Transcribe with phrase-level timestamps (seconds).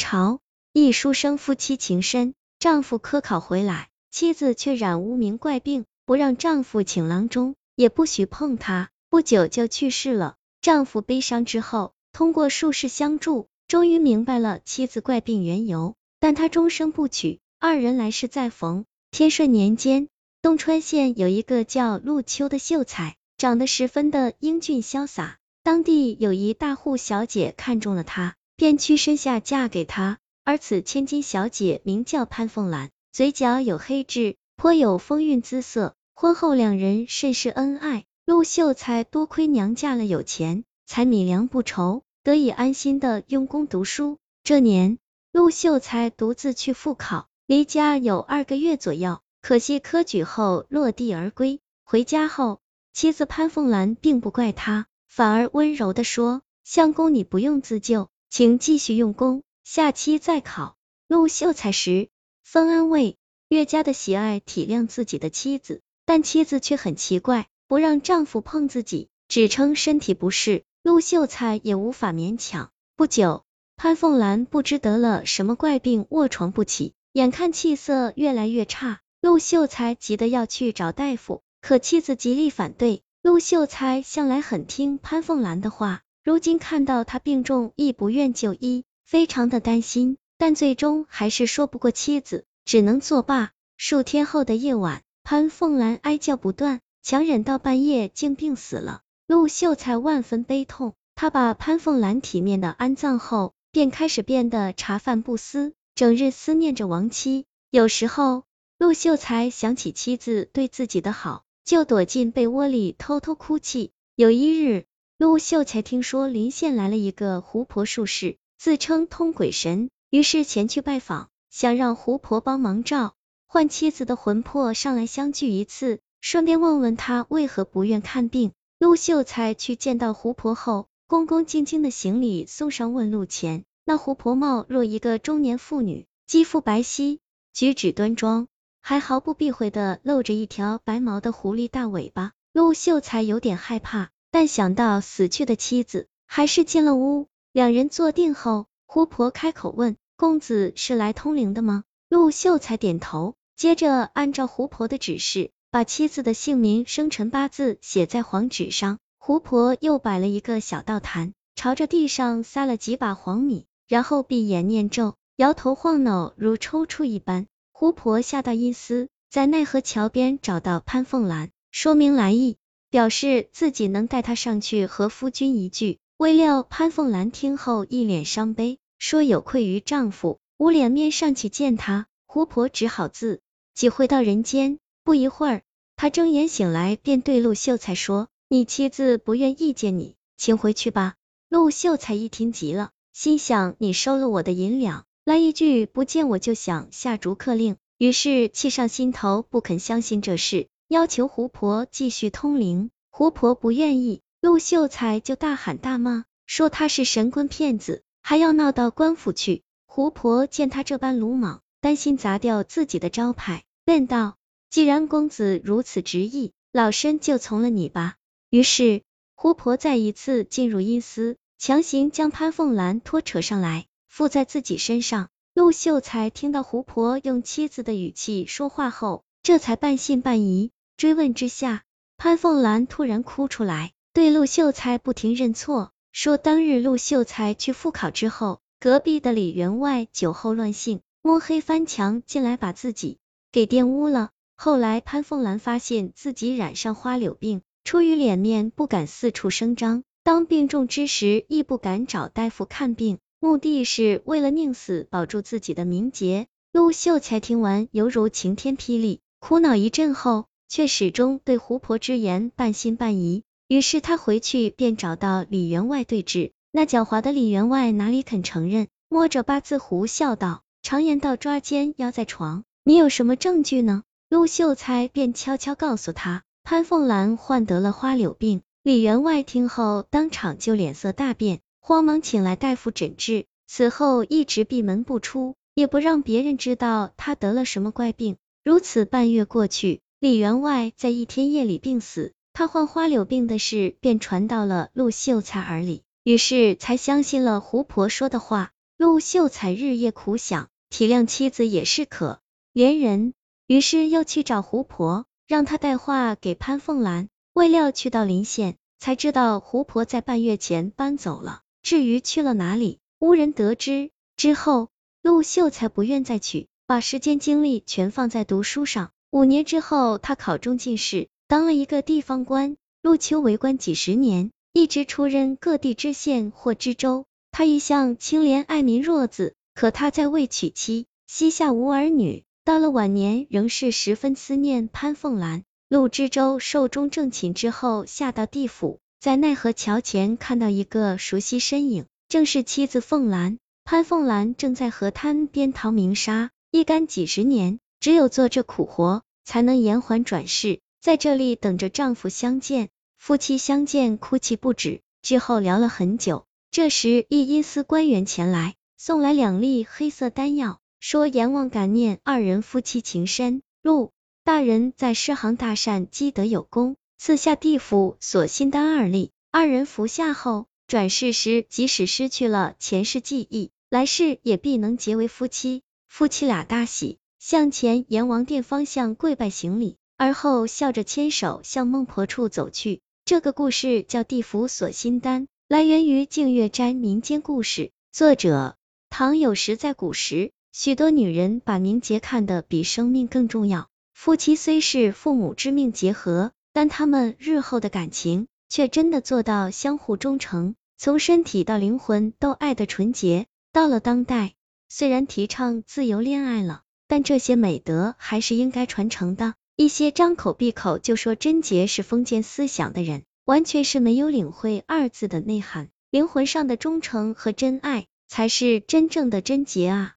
[0.00, 0.40] 朝，
[0.72, 10.36] 一书生夫妻情深，丈夫科考回来，妻子却染无名怪病，不让丈夫请郎中，也不许碰她，不久就去世了。
[10.62, 17.38] 丈夫悲伤之后，通过术士相助，终于明白了妻子怪病缘由，但他终生不娶。
[17.58, 18.86] 二人来世再逢。
[19.10, 20.08] 天顺年间，
[20.40, 25.36] 东川县有一个叫陆秋的秀才，长得十分的英俊潇洒。
[25.62, 30.18] 当地有一大户小姐看中了他，便屈身下嫁给他。
[30.44, 35.94] 而此千金小姐名叫潘凤兰，嘴角有黑痣，颇有风韵姿色。
[36.14, 38.04] 婚后两人甚是恩爱。
[38.26, 44.18] 陆秀才多亏娘嫁了有钱，才米粮不愁，得以安心的用功读书。
[44.44, 44.98] 这年，
[45.32, 47.28] 陆秀才独自去复考。
[47.46, 51.60] 离家有二个月左右，可惜科举后落地而归。
[51.82, 52.60] 回家后，
[52.92, 60.76] 妻子潘凤兰并不怪他，反而温柔的说：“相公，你不用自救，请继续用功，下期再考。”
[61.08, 62.08] 陆秀才十
[62.44, 63.16] 分安慰，
[63.48, 70.62] 越加的喜爱体谅自己的妻子，但妻子却很奇怪，不让丈夫碰自己，只称身体不适。
[70.84, 72.70] 陆秀才也无法勉强。
[72.96, 73.44] 不久，
[73.76, 76.94] 潘凤兰不知得了什么怪病，卧床不起。
[77.12, 83.02] 眼看气色越来越差，陆秀才急得要去找大夫，可妻子极力反对。
[83.20, 93.52] 陆秀才向来很听潘凤兰的话，如今看到他病重，亦不愿就医，非常的担心，但最终还是说不过妻子，只能作罢。
[93.78, 99.00] 数天后的夜晚，潘凤兰哀叫不断，强忍到半夜，竟病死了。
[99.26, 105.72] 陆秀才万分悲痛，他把潘凤兰体面的安葬后，便开始变得茶饭不思。
[105.94, 108.44] 整日思念着亡妻，有时候
[108.78, 113.92] 陆秀才想起妻子对自己的好，就躲进被窝里偷偷哭泣。
[114.16, 114.84] 有一日，
[115.20, 123.12] 陆秀才听说临县来了一个狐婆术士，自称通鬼神，于是前去拜访，想让狐婆帮忙召
[123.46, 128.52] 唤妻子的魂魄上来相聚一次，顺便问问他为何不愿看病。
[128.78, 133.64] 陆秀才去见到狐婆后，恭恭敬敬的行礼，送上问路钱。
[133.84, 137.18] 那狐婆貌若一个中年妇女，肌肤白皙，
[137.52, 138.48] 举止端庄，
[138.80, 142.32] 还毫不避讳的露着一条白毛的狐狸大尾巴。
[142.54, 147.26] 陆秀才有点害怕，但想到死去的妻子，还是进了屋。
[147.52, 158.98] 两人坐定后，胡婆开口问：“公子是来通灵的吗？”陆秀才点头，接着按照胡婆的指示，把妻子的姓名、生辰八字写在黄纸上。
[159.18, 163.66] 胡婆又摆了一个小道坛，朝着地上撒了几把黄米。
[163.88, 167.46] 然后闭眼念咒，摇头晃脑如抽搐一般。
[167.72, 172.56] 胡婆下到阴司，在奈何桥边找到潘凤兰，说明来意，
[172.90, 175.98] 表示自己能带她上去和夫君一聚。
[176.18, 182.06] 未料潘凤兰听后一脸伤悲，说有愧于丈夫，无脸面上去见他。
[182.26, 183.40] 胡婆只好自
[183.74, 184.78] 己回到人间。
[185.02, 185.62] 不一会儿，
[185.96, 191.14] 她睁眼醒来，便对陆秀才说：“你妻子不愿意见你，请回去吧。”
[191.48, 192.90] 陆秀才一听急了。
[193.12, 202.90] 心想你收了我的银两，来一句不见我就想下逐客令，于是气上心头，不肯相信这事，要求胡婆继续通灵。
[203.10, 209.62] 胡婆不愿意，陆秀才就大喊大骂，说他是神棍骗子，还要闹到官府去。
[209.86, 214.36] 胡婆见他这般鲁莽，担心砸掉自己的招牌，便道：
[214.68, 218.16] 既然公子如此执意，老身就从了你吧。
[218.50, 219.02] 于是
[219.36, 221.36] 胡婆再一次进入阴司。
[221.56, 225.28] 强行将潘凤兰拖扯上来，附在自己身上。
[225.54, 230.72] 陆秀才听到胡婆用妻子的语气说话后，这才半信半疑。
[231.00, 231.84] 追问之下，
[232.18, 243.16] 潘凤兰突然哭出来，对陆秀才不停认错，说当日陆秀才去复考之后，隔壁的李员外酒后乱性，摸黑翻墙进来，把自己
[243.50, 244.28] 给玷污了。
[244.56, 250.02] 后来潘凤兰发现自己染上花柳病，出于脸面，不敢四处声张。
[250.22, 256.46] 当病重之时，亦不敢找大夫看病，目的是为了宁死保住自己的名节。
[256.74, 263.42] 陆秀才听完，犹如晴天霹雳，苦恼一阵后，却始终对胡婆之言半信半疑。
[263.68, 278.62] 于是他回去便找到李员外对质，那狡猾的李员外哪里肯承认，摸着八字胡笑道：“常言道，抓奸要在床，你有什么证据呢？”陆秀才便悄悄告诉他，潘凤兰患得了花柳病。
[278.84, 283.44] 李员外听后，当场就脸色大变，慌忙请来大夫诊治。
[283.66, 288.36] 此后一直闭门不出，也不让别人知道他得了什么怪病。
[288.64, 292.34] 如此半月过去，李员外在一天夜里病死。
[292.52, 298.72] 他患花柳病的事便传到了陆秀才耳里，于是才相信了胡婆说的话。
[298.98, 302.42] 陆秀才日夜苦想，体谅妻子也是可
[302.74, 303.32] 怜人，
[303.66, 307.30] 于是又去找胡婆，让他带话给潘凤兰。
[307.54, 311.62] 未料去到临县，才知道胡婆在半月前搬走了。
[311.82, 314.10] 至于去了哪里，无人得知。
[314.36, 314.90] 之后，
[315.22, 319.12] 陆秀才不愿再娶，把时间精力全放在读书上。
[319.32, 322.76] 五年之后，他考中进士，当了一个地方官。
[323.00, 327.26] 陆丘为官几十年，一直出任各地知县或知州。
[327.52, 335.62] 他一向清廉爱民弱子，可他在未娶妻，膝下无儿女，到了晚年仍是十分思念潘凤兰。
[335.88, 338.98] 陆知州寿终正寝之后，下到地府。
[339.20, 343.58] 在奈何桥前看到一个熟悉身影，正是妻子凤兰。
[343.84, 352.88] 潘凤兰正在河滩边淘明沙，一干几十年，只有做这苦活，才能延缓转世，在这里等着丈夫相见。
[353.18, 355.02] 夫妻相见，哭泣不止。
[355.20, 364.12] 之后聊了很久，这时一阴司官员前来，送来两粒黑色丹药，说阎王感念二人夫妻情深，陆
[364.44, 366.96] 大人在诗行大善，积德有功。
[367.18, 375.82] 赐下地府锁心丹二粒，二人服下后，转世时即使失去了前世记忆，来世也必能结为夫妻。
[376.08, 383.00] 夫妻俩大喜，向前阎王殿方向跪拜行礼，而后笑着牵手向孟婆处走去。
[383.24, 388.76] 这个故事叫地府锁心丹，来源于净月斋民间故事，作者
[389.08, 389.78] 唐有时。
[389.78, 396.52] 在古时，许多女人把名节看得比生命更重要，夫妻虽是父母之命结合。
[396.72, 403.46] 但他们日后的感情却真的做到相互忠诚，从身体到灵魂都爱的纯洁。
[403.72, 404.54] 到了当代，
[404.88, 409.54] 虽然提倡自由恋爱了，但这些美德还是应该传承的。
[409.74, 415.88] 一些张口闭口就说贞洁是封建思想的人，完全是没有领会二字的内涵。
[416.12, 420.14] 灵魂上的忠诚和真爱，才是真正的贞洁啊！